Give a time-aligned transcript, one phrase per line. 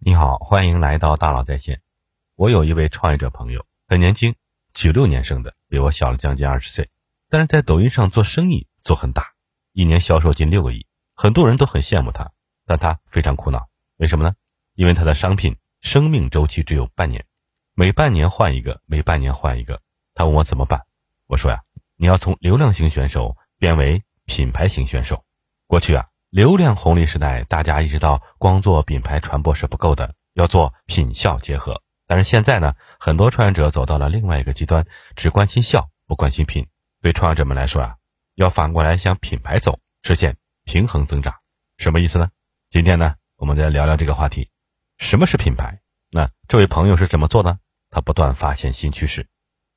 [0.00, 1.82] 你好，欢迎来到大佬在线。
[2.36, 4.36] 我有一位创业者朋友，很年轻，
[4.72, 6.88] 九六年生的，比我小了将近二十岁，
[7.28, 9.32] 但是在抖音上做生意做很大，
[9.72, 12.30] 一年销售近六个亿，很多人都很羡慕他，
[12.64, 13.66] 但他非常苦恼，
[13.96, 14.36] 为什么呢？
[14.74, 17.26] 因为他的商品生命周期只有半年，
[17.74, 19.82] 每半年换一个，每半年换一个。
[20.14, 20.82] 他问我怎么办，
[21.26, 21.62] 我说呀，
[21.96, 25.24] 你要从流量型选手变为品牌型选手。
[25.66, 26.06] 过去啊。
[26.30, 31.80] 流量红利时代，大家意识到光做品牌传播是不够的，要做品效结合。
[32.06, 36.66] 但是现在呢，很多创业者走到了另外一个极端，只关心效，不关心品。
[37.00, 37.96] 对创业者们来说啊，
[38.34, 41.34] 要反过来向品牌走，实现平衡增长。
[41.78, 42.28] 什么意思呢？
[42.68, 44.50] 今天呢，我们再聊聊这个话题。
[44.98, 45.80] 什么是品牌？
[46.10, 47.58] 那这位朋友是怎么做的？
[47.88, 49.28] 他不断发现新趋势，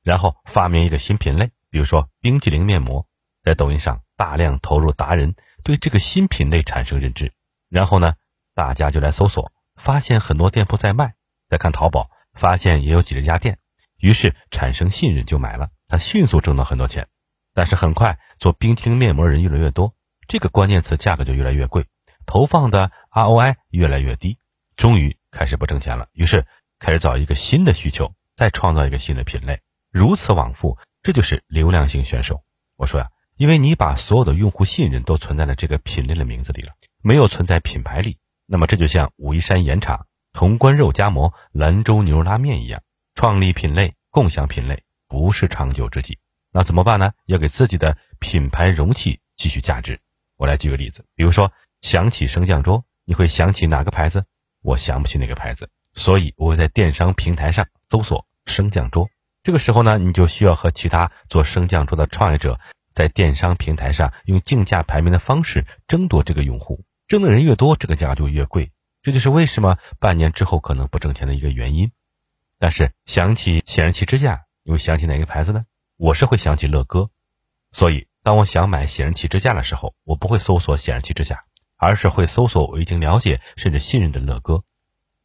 [0.04, 3.08] 然后发明一个新品类，比如说冰激凌面膜，
[3.42, 5.34] 在抖音上大量投入达人。
[5.64, 7.34] 对这个新品类产生认知，
[7.70, 8.16] 然后呢，
[8.56, 11.14] 大家就来搜索，发现很多店铺在卖，
[11.50, 13.60] 再看淘宝，发现也有几十家店，
[13.98, 17.08] 于是产生信任就买了，他迅速挣到很多钱。
[17.54, 19.94] 但是很快做冰淇淋面膜人越来越多，
[20.28, 21.86] 这个关键词价格就越来越贵，
[22.26, 24.38] 投放的 ROI 越来越低，
[24.76, 26.46] 终于开始不挣钱了，于是
[26.80, 32.42] 开始找一个新的需求，再创造一个新的品类，如此往复，这就是流量型选手。
[32.78, 33.10] 我说呀。
[33.42, 42.84] 因为你把所有的用户信任都存在了这个品类的名字里了，没有存在品牌里，那么这就像武夷山盐茶、潼关肉夹馍、兰州牛肉拉面一样，
[43.16, 46.20] 创立品类、共享品类不是长久之计。
[46.52, 47.14] 那怎么办呢？
[47.26, 50.00] 要给自己的品牌容器继续价值。
[50.38, 54.26] 我来举个例子，比如说想起升降桌，你会想起哪个牌子？
[54.62, 59.10] 我想不起哪个牌子，所以我会在电商平台上搜索升降桌。
[59.42, 62.60] 这个时候呢，你就需要和其他做升降桌的创业者。
[62.94, 68.72] 在电商平台上用竞价排名的方式争夺这个用户，争的人越多，这个价就越贵。
[69.02, 71.92] 这就是为什么半年之后可能不挣钱的一个原因。
[72.60, 75.66] 但是想起显示器支架，你会想起哪个牌子呢？
[75.98, 77.10] 我是会想起乐哥。
[77.72, 81.44] 所以当我想买显示器支架的时候，我不会搜索显示器支架，
[81.78, 84.64] 而是会搜索我已经了解甚至信任的乐哥。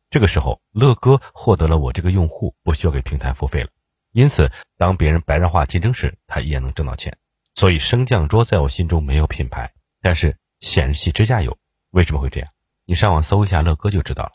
[0.09, 3.69] 这个时候，乐哥获得了我这个用户，不需要给平台付费了。
[4.13, 7.19] 因此，当别人白热化竞争时，他依然能挣到钱。
[7.56, 9.72] 所以升降桌在我心中没有品牌，
[10.03, 11.59] 但是显示器支架有。
[11.91, 12.50] 为什么会这样？
[12.84, 14.33] 你上网搜一下乐哥就知道了。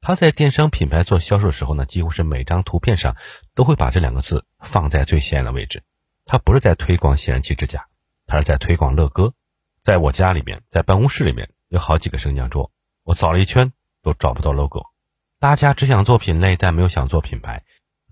[0.00, 3.16] 他在电商品牌做销售的时候呢，几乎是每张图片上
[3.54, 5.82] 都会把这两个字放在最显眼的位置。
[6.24, 7.86] 他不是在推广显示器支架，
[8.26, 9.34] 他是在推广乐哥。
[9.84, 12.70] 在我家里面，在办公室里面有好几个升降桌，
[13.02, 13.72] 我找了一圈
[14.02, 14.84] 都找不到 logo。
[15.40, 17.64] 大家只想做品类，但没有想做品牌。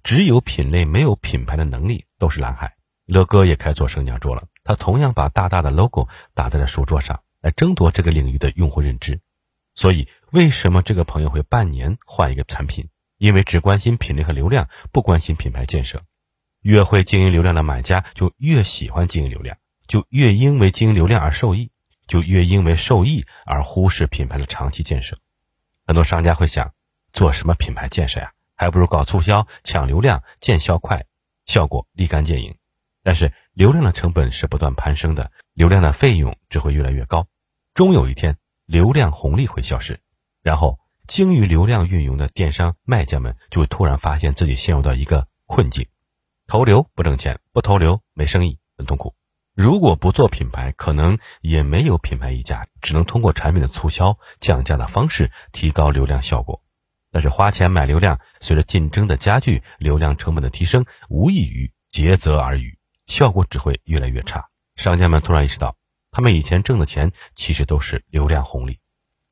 [0.02, 2.74] 只有品类没有品牌的能力都是蓝海。
[3.10, 9.20] 乐哥也开做升降桌了，他同样把大大的 logo 打在了书桌上，来争夺这个领域的用户认知。
[9.74, 12.88] 所以，为什么这个朋友会半年换一个产品？
[13.18, 16.02] 因为只关心品类和流量，不关心品牌建设。
[16.62, 19.56] 越会经营流量的买家，就越喜欢经营流量，
[19.88, 21.72] 就越因为经营流量而受益，
[22.06, 25.18] 就越因为受益而忽视品牌的长期建设。
[25.84, 26.74] 很多商家会想，
[27.12, 28.30] 做什么品牌建设呀？
[28.54, 31.06] 还不如搞促销，抢流量，见效快，
[31.44, 32.59] 效果立竿见影。
[33.02, 37.26] 但是流量的成本是不断攀升的，流量的费用只会越来越高，
[37.74, 40.00] 终有一天流量红利会消失，
[40.42, 45.86] 然后精于流量运营的电商卖家们就会突然发现自己陷入到一个困境：
[46.46, 49.14] 投流不挣钱，不投流没生意，很痛苦。
[49.54, 56.62] 如果不做品牌，可能也没有品牌溢价，只能通过产品的促销、降价的方式提高流量效果。
[57.10, 62.78] 但是花钱买流量，随着竞争的加剧，流量成本的提升，无异于竭泽而渔。
[63.10, 64.46] 效果只会越来越差。
[64.76, 65.74] 商家们突然意识到，
[66.12, 68.78] 他们以前挣的钱其实都是流量红利，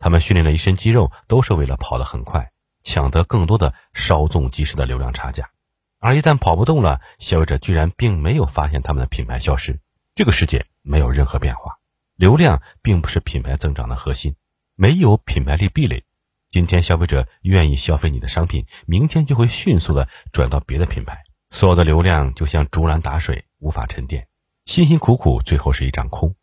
[0.01, 2.51] 他们训练了一身肌肉，都是为了跑得很快，
[2.83, 5.51] 抢得更多的稍纵即逝的流量差价。
[6.01, 9.79] 而一旦跑不动了，消费者居然并没有发现他们的品牌消失。
[10.17, 11.79] 这个世界没有任何变化，
[12.17, 14.35] 流量并不是品牌增长的核心，
[14.75, 16.03] 没有品牌力壁垒。
[16.51, 21.23] 今天消费者愿意消费你的商品，明天就会迅速的转到别的品牌。
[21.51, 24.29] 所有的流量就像竹篮打水，无法沉淀，
[24.67, 26.35] 辛辛苦苦最后是一场空。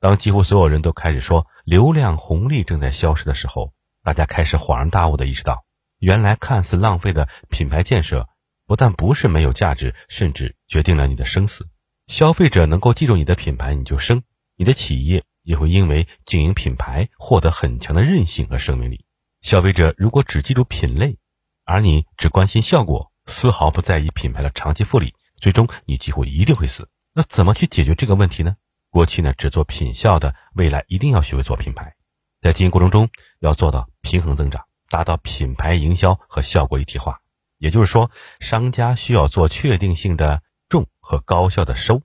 [0.00, 5.64] 当几乎所有人都开始说流量红利正在消失的时候，大家开始恍然大悟的意识到，
[5.98, 8.28] 原来看似浪费的品牌建设，
[8.66, 11.66] 不但不是没有价值，甚至决定了你的生死。
[12.06, 14.18] 消费者能够记住你的品牌，你就生；
[14.56, 19.06] 你的企业也会因为经营品牌获得很强的韧性和生命力。
[19.40, 21.16] 消费者如果只记住品类，
[21.64, 23.10] 而你只关心效果。
[23.26, 26.88] 丝毫不在意品牌的长期复利，最终你几乎一定会死。
[27.12, 28.56] 那怎么去解决这个问题呢？
[28.90, 31.94] 过去呢只做品效的，未来一定要学会做品牌。
[32.40, 33.08] 在经营过程中
[33.40, 37.20] 要做到平衡增长，达到品牌营销和效果一体化。
[37.58, 38.10] 也就是说，
[38.40, 42.02] 商家需要做确定性的重和高效的收，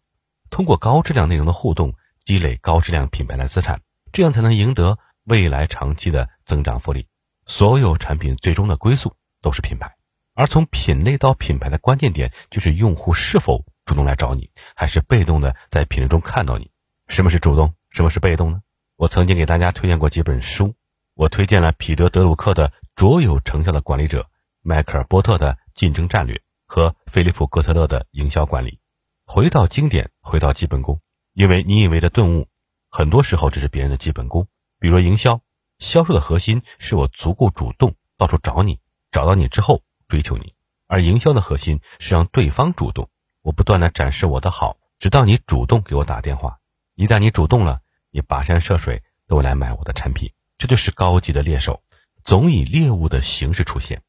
[0.49, 3.81] 通过高质量内容的互动，积累高质量品牌的资产，
[4.13, 7.07] 这样才能赢得未来长期的增长复利。
[7.45, 9.95] 所有产品最终的归宿都是品牌，
[10.39, 16.71] 而从品类到品牌的关键点就是用户是否主动来找你，还是被动的在品类中看到你。
[17.09, 17.73] 什么是主动？
[17.89, 18.61] 什么是被动呢？
[18.95, 20.75] 我曾经给大家推荐过几本书，
[21.13, 24.21] 我推荐了彼得·德鲁克的《卓有成效的管理者》。
[24.61, 28.79] 迈克尔·波特的竞争战略和菲利普·戈特勒的营销管理，
[29.25, 31.01] 回到经典，回到基本功。
[31.33, 32.47] 因为你以为的顿悟，
[32.89, 34.47] 很多时候只是别人的基本功。
[34.79, 35.41] 比如营销，
[35.79, 38.79] 销售的核心是我足够主动，到处找你，
[39.11, 40.53] 找到你之后追求你；
[40.87, 43.09] 而营销的核心是让对方主动，
[43.41, 46.59] 我不断的展示我的好，直到你主动给我打电话。
[46.95, 47.79] 一旦你主动了，
[48.11, 50.33] 你跋山涉水都来买我的产品。
[50.57, 51.81] 这就是高级的猎手，
[52.25, 54.01] 总以猎物的形式出现。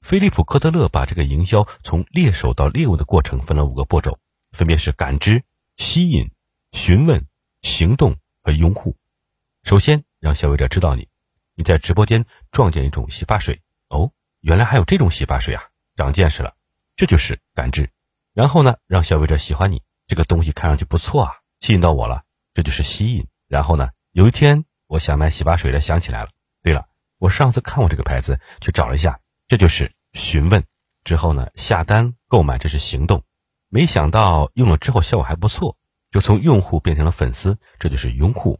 [0.00, 4.18] 菲利普·科特勒把这个营销从猎手到猎物的过程分了五个步骤，
[4.52, 5.42] 分别是感知、
[5.76, 6.30] 吸引、
[6.72, 7.26] 询问、
[7.60, 8.96] 行动和拥护。
[9.64, 11.08] 首先，让消费者知道你，
[11.54, 13.60] 你在直播间撞见一种洗发水，
[13.90, 15.62] 哦，原来还有这种洗发水啊，
[15.96, 16.54] 长见识了，
[16.96, 17.90] 这就是感知。
[18.34, 22.22] 然后呢，让消费者喜欢你，这个东西看上去不错啊，吸引到我了，
[22.54, 23.26] 这就是吸引。
[23.48, 26.30] 然后呢，有一天我想买洗发水了，想起来了，
[26.62, 26.86] 对了，
[27.18, 29.92] 我上次看过这个牌子，去找了一下，这就是。
[30.14, 30.64] 询问
[31.04, 33.24] 之后呢，下单购买，这是行动。
[33.68, 35.76] 没想到用了之后效果还不错，
[36.10, 38.58] 就从用户变成了粉丝，这就是拥护。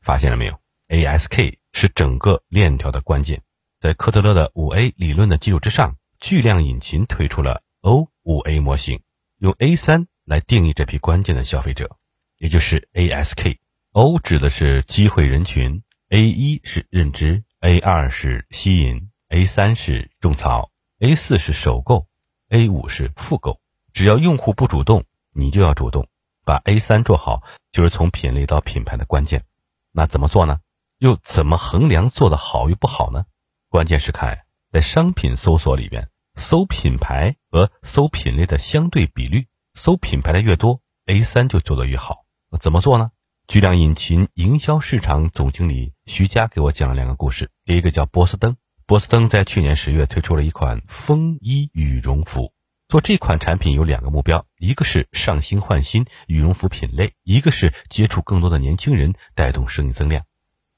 [0.00, 3.42] 发现了没有？ASK 是整个链条的关键。
[3.80, 9.02] 在科特勒的五 A 理论的基础之上，巨量引擎推出了 O 五 A 模型，
[9.38, 11.96] 用 A 三来定义这批关键的消费者，
[12.38, 13.58] 也就是 ASK。
[13.92, 20.70] O 指的是机会人群，A 一是认知，A 二是吸引，A 三是种草。
[20.98, 22.08] A 四是首购
[22.48, 23.60] ，A 五是复购。
[23.92, 26.08] 只要用户不主动，你就要主动。
[26.44, 29.44] 把 A 三做好，就是从品类到品牌的关键。
[29.92, 30.58] 那怎么做呢？
[30.98, 33.24] 又怎么衡量做的好与不好呢？
[33.70, 34.38] 关键是看
[34.72, 39.46] 在商品搜索里边，搜品牌和搜品类的相对比率。
[39.74, 42.24] 搜品牌的越多，A 三就做得越好。
[42.60, 43.10] 怎么做呢？
[43.46, 47.50] 巨量引擎营销市场总经理徐佳给我讲了两个故事。
[47.64, 48.56] 第一个叫波司登。
[48.86, 52.54] 波司登在去年十月推出了一款风衣羽绒服。
[52.88, 60.24] 做这款产品有两个目标，一个是上新换新羽绒服品类，一个是接触更多的年轻人，带动生意增量。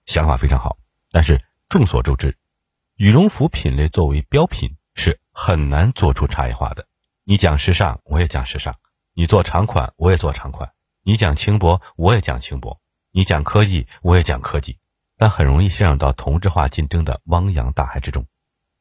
[0.06, 0.76] 想法非常好，
[1.12, 2.36] 但是众所周知，
[3.00, 6.86] 羽绒服品类作为标品是很难做出差异化的。
[7.24, 8.74] 你讲时尚，我也讲时尚；
[9.14, 10.68] 你做长款，我也做长款；
[11.02, 12.78] 你讲轻薄，我也讲轻薄；
[13.10, 14.76] 你讲科技，我也讲科技。
[15.16, 18.26] 但很容易陷入到同质化竞争的汪洋大海之中，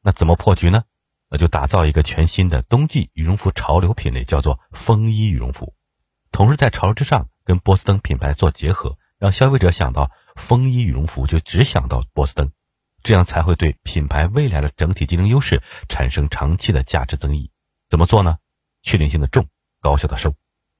[0.02, 0.84] 那怎么破局呢？
[1.30, 5.72] 那就打造一个全新的冬季羽绒服潮流品类，叫做风衣羽绒服。
[6.30, 12.52] 同时在潮流之上跟波司登品牌做结合，让消费者想到风衣羽绒服就只想到波司登，
[13.02, 17.50] 这样才会对品牌未来的整体竞争优势产生长期的价值增益。
[17.88, 18.38] 怎么做呢？
[18.82, 19.48] 确定性的重，
[19.80, 20.34] 高效的收。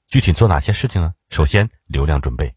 [0.08, 1.14] 具体做哪些事情呢？
[1.28, 2.54] 首先，流量准备。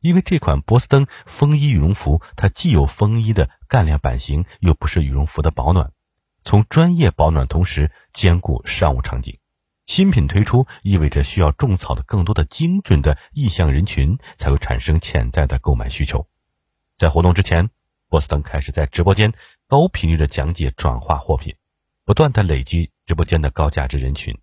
[0.00, 5.92] 因为这款波司登风衣羽绒服，它既有风衣的干练版型，又不是羽绒服的保暖，
[6.44, 9.38] 从专业保暖同时兼顾商务场景。
[9.86, 16.26] 新品推出意味着需要种草的更多的精准的意向人群，才会产生潜在的购买需求。
[16.98, 17.70] 在活动之前，
[18.12, 19.32] 波司登开始在直播间
[19.66, 21.56] 高频率的讲解转化货品，
[22.04, 24.38] 不断的累积直播间的高价值人群。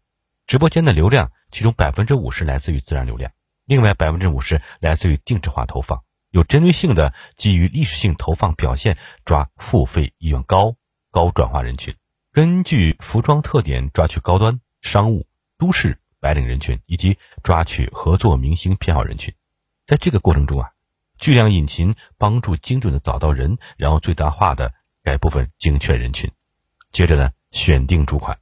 [0.47, 3.31] 直播间的流量，其中百分之五十来自于自然流量。
[3.65, 10.75] 另外百分之五十来自于定制化投放，有针对性的基于历史性投放表现抓付费意愿高、
[11.11, 11.95] 高转化人群，
[12.31, 15.27] 根据服装特点抓取高端、商务、
[15.59, 19.35] 都市白领人群，以及抓取合作明星偏好人群。
[19.85, 20.71] 在这个过程中啊，
[21.19, 24.73] 巨量引擎帮助精准的找到人，然后最大化的
[25.03, 26.31] 该部分精确人群。
[26.91, 28.39] 接着呢，选定主款，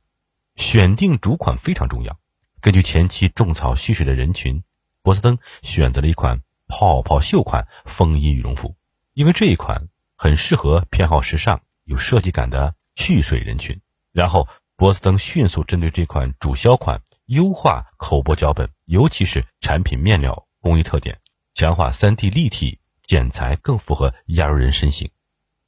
[0.55, 2.17] 选定主款非常重要，
[2.61, 4.63] 根据前期种草蓄水的人群。
[5.01, 8.75] 波司登选择了一款泡泡袖款风衣羽绒服，
[9.13, 13.79] 因为这一款很适合偏好时尚、有设计感的蓄水人群。
[14.11, 21.19] 然后，波司登迅速针对这款主销款优化口播脚本，尤其是产品面料工艺特点，
[21.57, 25.09] 强化 3D 立体剪裁，更符合亚洲人身形。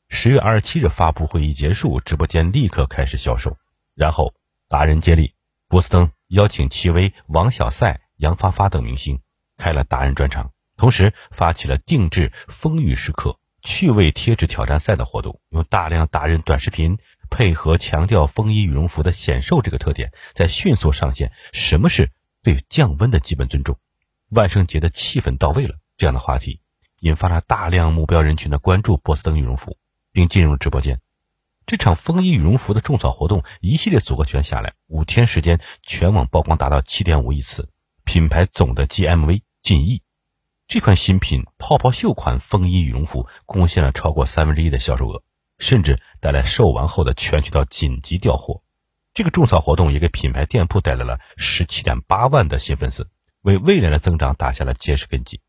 [0.07, 3.57] 十月二十七日发布会议结束，直播间立刻开始销售。
[3.95, 4.35] 然后
[4.67, 5.33] 达人接力，
[5.67, 9.19] 波司登邀请戚薇、王小赛、杨发发等明星。
[9.57, 16.99] 开了达人专场，同时发起了定制风雨时刻趣味贴纸挑战赛的活动，用大量达人短视频
[17.31, 22.11] 配合强调风衣羽绒服的显瘦这个特点，在迅速上线什么是
[22.43, 23.79] 对降温的基本尊重。
[24.29, 26.61] 万圣节的气氛到位了，这样的话题
[27.01, 29.77] 引发了大量目标人群的关注波司登羽绒服，
[30.13, 31.01] 并进入直播间。
[31.65, 37.69] 这场风衣羽绒服的种草活动一系列组合拳下来，五天时间全网曝光达到七点五亿次，
[38.05, 40.01] 品牌总的 GMV 近亿。
[40.69, 45.21] 这款新品泡泡袖款风衣羽绒服贡献了超过三分之一的销售额，
[45.57, 48.61] 甚至带来售完后的全渠道紧急调货。
[49.13, 53.09] 这个种草活动也给品牌店铺带来了十七点八万的新粉丝，
[53.41, 55.41] 为未来的增长打下了坚实根基。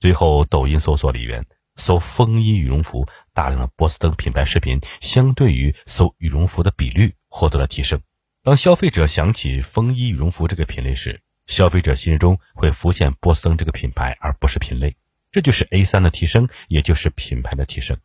[0.00, 3.06] 最后，抖音搜索里边搜风衣羽绒服。
[3.34, 8.00] 大量的波司登品牌视频，相对于搜羽绒服的比率获得了提升。
[8.42, 14.96] 当消费者想起风衣羽绒服这个品类时，消费者心中会浮现波司登这个品牌，而不是品类。
[15.30, 17.98] 这就是 A 三的提升，也就是品牌的提升。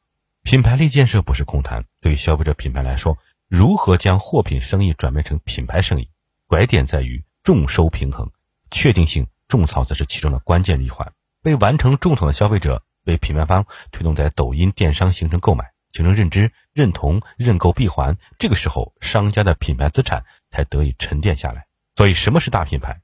[0.43, 1.85] 品牌力建设不是空谈。
[2.01, 6.09] 对于消费者品牌来说，如何将货品生意转变成品牌生意，
[6.47, 8.31] 拐点在于众收平衡，
[8.69, 11.13] 确定性种草则是其中的关键一环。
[11.43, 12.83] 被完成种草的消费者。
[13.05, 21.65] 被品牌方推动在抖音电商形成购买，形成认知、认同、认购闭环，这个时候商家的品牌资产才得以沉淀下来。
[21.97, 23.01] 所以，什么是大品牌？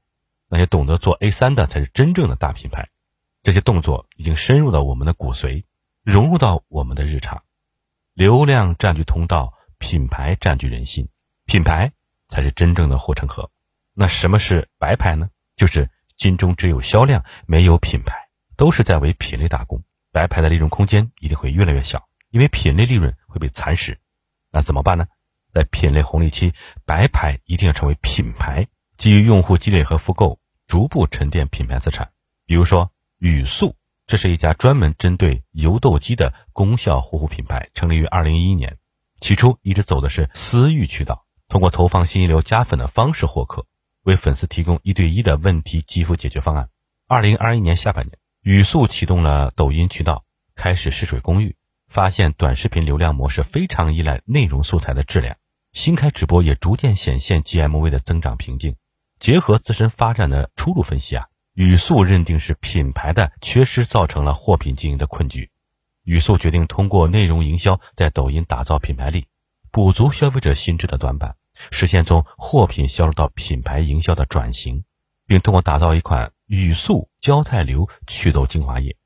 [0.48, 2.88] 那些懂得做 A 三的才是真正的大品牌。
[3.42, 5.64] 这些动作已经深入到我们的骨髓，
[6.02, 7.42] 融入到我们的日常。
[8.14, 11.10] 流量占据通道，品牌占据人心，
[11.44, 11.92] 品牌
[12.30, 13.50] 才是真正的护城河。
[13.92, 15.28] 那什么是白牌呢？
[15.56, 18.29] 就是心中只有销量，没有品牌，
[18.60, 19.82] 都是在为品类打工。
[20.12, 23.98] 白牌的利润空间一定会越来越小，因为品类利润会被蚕食。
[24.52, 25.06] 那怎么办呢？
[25.54, 26.52] 在品类红利期，
[26.84, 32.10] 白牌一定要成为品牌，基于用户积累和复购，逐步沉淀品牌资产。
[32.44, 33.76] 比如说语素，
[34.06, 38.76] 这是一家专门针对油痘肌的功效护肤品牌，成立于二零一一年。
[39.22, 43.64] 起初一直走的是私域渠道，通过投放新一流加粉的方式获客，
[44.02, 46.68] 为粉丝提供一对一的问题肌肤解决方案。
[47.08, 48.19] 二零二一年下半年。
[48.42, 51.56] 语速启动了抖音渠道，开始试水公寓，
[51.88, 55.36] 发现短视频流量模式非常依赖内容素材的质量。
[55.74, 58.76] 新开直播也逐渐显现 GMV 的增长瓶颈。
[59.18, 65.50] 结合自身发展的出路分析啊，语速认定是品牌的缺失造成了货品经营的困局。
[66.04, 69.26] 语速决定通过内容营销在抖音打造品牌力，
[69.70, 71.36] 补足消费者心智的短板，
[71.70, 74.84] 实现从货品销售到品牌营销的转型，
[75.30, 76.32] 并通过打造一款。
[76.46, 78.96] 语速胶肽流祛痘精华液，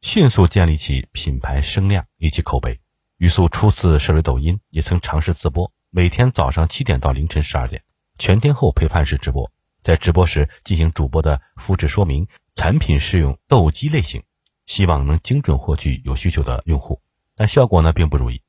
[0.00, 2.80] 迅速建立起品牌声量以及口碑。
[3.18, 7.82] 语速初次涉猎抖音，也曾尝试自播，每天早上七点到凌晨十二点，
[8.18, 9.52] 全天候陪伴式直播。
[9.82, 14.22] 在直播时进行主播的肤质说明，产品适用痘肌类型，
[14.64, 17.02] 希望能精准获取有需求的用户。
[17.36, 18.40] 但效果呢并不如意。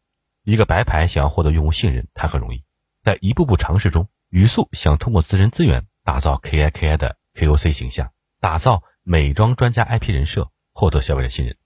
[0.46, 2.64] 一个白牌想要获得用户信任，谈何容易？
[3.04, 8.12] 在一步步尝试中，语速想通过自身资源打造 KIKI 的 KOC 形象。
[8.40, 11.58] 打造美妆专家 IP 人设，获得消费者信任。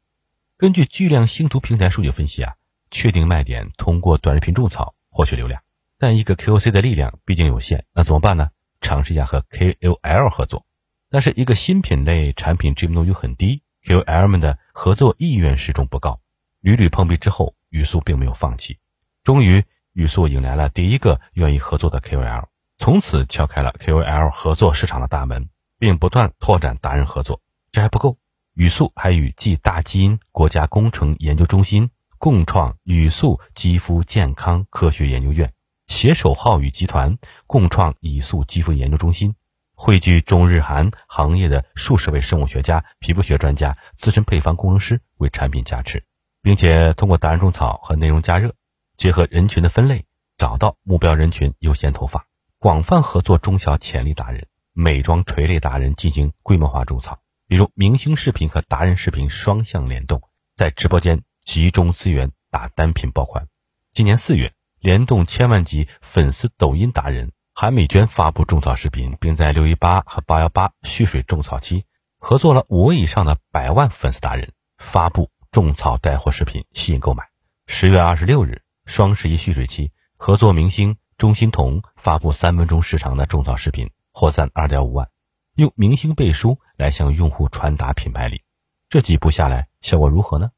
[0.57, 2.55] 根据巨量星图平台数据分析啊，
[2.89, 5.61] 确定卖点，通过短视频种草获取流量。
[5.97, 8.49] 但一个 KOC 的力量毕竟有限，那怎么办呢？
[8.79, 10.65] 尝试一下和 KOL 合作。
[11.09, 16.21] 但是一个新品类产品知名度又很低，KOL 们的合作意愿始终不高。
[16.61, 18.77] 屡屡碰壁之后，语速并没有放弃。
[19.25, 22.45] 终于，语速迎来了第一个愿意合作的 KOL，
[22.77, 25.49] 从此敲开了 KOL 合作市场的大门。
[25.79, 28.17] 并不断拓展达人合作，这还不够。
[28.53, 35.53] 语速还与暨大基因国家工程研究中心共创语速肌肤健康科学研究院，
[35.87, 37.17] 携手浩宇集团
[37.47, 39.35] 共创语速肌肤研究中心，
[39.73, 46.03] 汇聚中日韩行业的数十位生物学家、皮肤学专家、资深配方工程师为产品加持，
[46.41, 48.53] 并且通过达人种草和内容加热，
[48.97, 50.05] 结合人群的分类，
[50.37, 52.25] 找到目标人群优先投放，
[52.57, 54.47] 广泛合作中小潜力达人。
[54.81, 57.19] 美妆垂类达人进行规模化种草，
[57.49, 60.21] 比如明星视频和达人视频双向联动，
[60.55, 63.49] 在直播间集中资源打单品爆款。
[63.93, 71.83] 今年四月，联动千万级粉丝抖音达人韩美娟发布种草视频，并在六一八和八幺八蓄水种草期
[72.17, 77.25] 合作了五位以上的百万粉丝达人发布种草带货视频，吸引购买。
[77.67, 83.91] 十月二十六日，双十一蓄水期，合作明星钟欣桐发布三分钟时长的种草视频。
[84.11, 85.09] 获赞二点五万，
[85.55, 88.43] 用明星背书来向用户传达品牌力，
[88.89, 90.51] 这几步下来效果如何呢？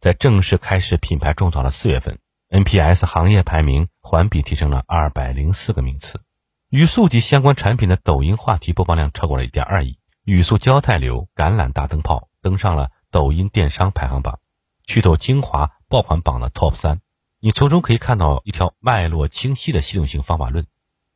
[0.00, 2.18] 在正式开始品牌种草的四月份
[2.48, 6.20] ，NPS 行业排名环比提升了二百零四个名次，
[6.68, 14.40] 语速及相关产品的抖音话题播放量超过了一点二亿，语速胶态流橄榄大灯泡登上了抖音电商排行榜，
[14.86, 17.00] 祛痘精华爆款榜的 Top 三，
[17.38, 20.66] 你从中可以看到一条脉络清晰的系统性方法论，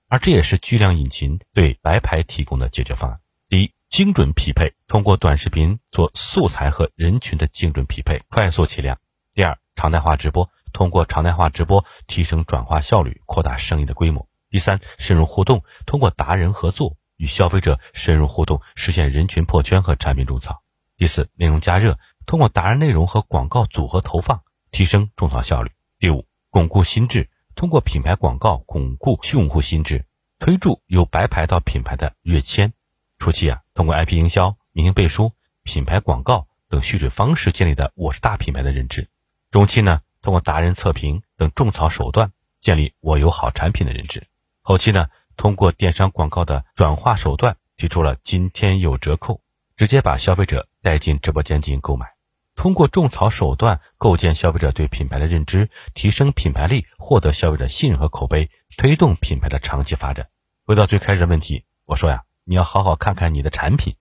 [0.09, 3.21] 而这也是巨量引擎对白牌提供的解决方案。
[3.49, 8.99] 第一，精准匹配，通过短视频做素材和人群的精准匹配，快速起量。
[9.35, 14.29] 第二，常态化直播，通过常态化直播提升转化效率，扩大生意的规模。
[14.49, 20.63] 第三，深入互动，通过达人合作与消费者深入互动，实现人群破圈和产品种草。
[20.97, 25.73] 第四，内容加热，通过达人内容和广告组合投放，提升种草效率。
[25.99, 30.05] 第五，巩固心智，通过品牌广告巩固用户心智，
[30.39, 32.75] 推助由白牌到品牌的跃迁。
[33.19, 35.33] 初期啊，通过 IP 营销、明星背书、
[35.63, 39.09] 品牌广告等蓄水方式建立的我是大品牌的认知。
[39.51, 44.27] 中期呢，通过达人测评等种草手段建立我有好产品的认知。
[44.61, 45.09] 后期呢，
[45.39, 49.41] 通过电商广告的转化手段，提出了今天有折扣，
[49.79, 52.16] 直接把消费者带进直播间进行购买。
[52.57, 60.29] 通过种草手段构建消费者对品牌的认知，提升品牌力，获得消费者信任和口碑，推动品牌的长期发展。
[60.65, 63.97] 回到最开始的问题，我说呀，你要好好看看你的产品，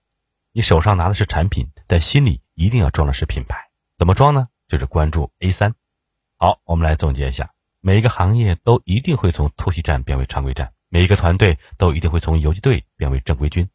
[0.52, 3.68] 你手上拿的是产品，但心里一定要装的是品牌。
[3.98, 4.48] 怎么装呢？
[4.68, 5.74] 就是关注 A 三。
[6.38, 7.50] 好，我们来总结一下。
[7.80, 13.68] 每一个行业都一定会从突袭战变为常规战，每一个团队都一定会从游击队变为正规军。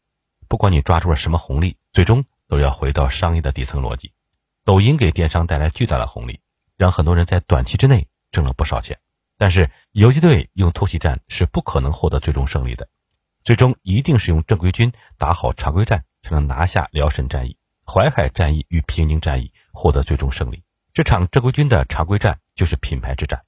[0.48, 4.12] 不管你抓住了什么红利，最终都要回到商业的底层逻辑。
[4.64, 6.40] 抖音给电商带来巨大的红利，
[6.76, 8.98] 让很多人在短期之内挣了不少钱。
[9.36, 12.88] 但是游击队用突袭战是不可能获得最终胜利的，
[13.42, 20.62] 最终一定是用正规军打好常规战，才能拿下辽沈战役、淮海战役与平津战役，获得最终胜利。
[20.94, 23.42] 这场正规军的常规战就是品牌之战。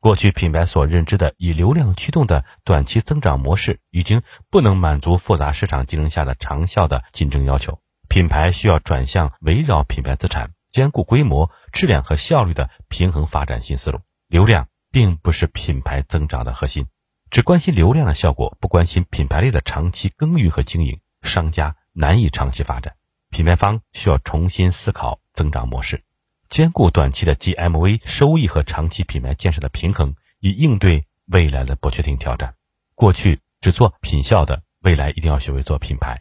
[0.00, 7.80] 过去品牌所认知的以流量驱动的短期增长模式，已经不能满足复杂市场竞争下的长效的竞争要求。
[8.08, 14.00] 品牌需要转向围绕品牌资产、兼顾规模、质量和效率的平衡发展新思路。
[14.28, 16.86] 流量并不是品牌增长的核心，
[17.30, 22.94] 只关心流量的效果，不关心品牌力的长期耕耘和经营，商家难以长期发展。
[23.30, 26.04] 品牌方需要重新思考增长模式。
[26.50, 32.52] 兼顾短期的 GMV 收益和长期品牌建设的平衡，以应对未来的不确定挑战。
[32.94, 36.20] 过去只做品效的，未来一定要学会做品牌，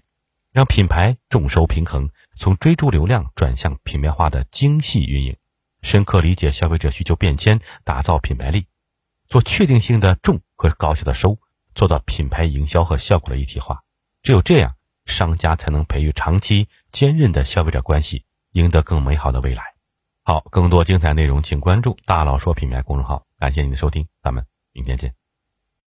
[0.54, 5.38] 让品牌众收平衡，从追逐流量转向品牌化的精细运营，
[5.82, 8.68] 深刻理解消费者需求变迁，打造品牌力，
[9.28, 11.38] 做确定性的重和高效的收，
[11.74, 13.84] 做到品牌营销和效果的一体化。
[14.22, 19.64] 只有这样，商家才能培育长期坚韧的消费者关系，赢得更美好的未来。
[20.24, 23.26] 好，更多精彩内容，请关注“大佬说品牌”公众号。
[23.38, 25.25] 感谢您的收听，咱们明天见。